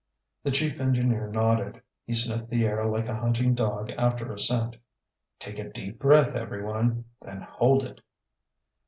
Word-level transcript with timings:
The 0.41 0.49
chief 0.49 0.79
engineer 0.79 1.27
nodded. 1.27 1.79
He 2.07 2.13
sniffed 2.13 2.49
the 2.49 2.65
air 2.65 2.87
like 2.87 3.07
a 3.07 3.13
hunting 3.19 3.53
dog 3.53 3.91
after 3.99 4.33
a 4.33 4.39
scent. 4.39 4.77
"Take 5.37 5.59
a 5.59 5.69
deep 5.69 5.99
breath, 5.99 6.35
everyone, 6.35 7.05
then 7.21 7.41
hold 7.43 7.83
it!" 7.83 8.01